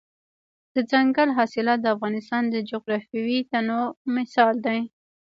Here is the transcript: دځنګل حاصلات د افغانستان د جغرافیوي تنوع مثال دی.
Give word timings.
دځنګل 0.73 1.29
حاصلات 1.37 1.79
د 1.81 1.87
افغانستان 1.95 2.43
د 2.49 2.55
جغرافیوي 2.69 3.39
تنوع 3.51 3.87
مثال 4.15 4.55
دی. 4.65 4.79